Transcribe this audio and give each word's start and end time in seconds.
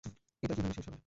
এটা 0.43 0.53
কিভাবে 0.55 0.73
শেষ 0.73 0.85
হবে? 0.87 0.99